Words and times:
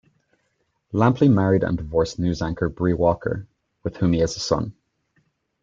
Lampley 0.93 1.31
married 1.31 1.61
and 1.63 1.77
divorced 1.77 2.17
news 2.17 2.41
anchor 2.41 2.69
Bree 2.69 2.91
Walker, 2.93 3.47
with 3.83 3.97
whom 3.97 4.13
he 4.13 4.19
has 4.21 4.35
a 4.35 4.39
son. 4.39 4.73